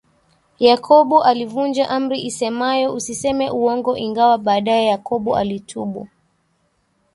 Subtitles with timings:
[0.59, 6.07] Yakobo alivunja Amri isemayo Usiseme Uongo ingawa baadaye yakobo alitubu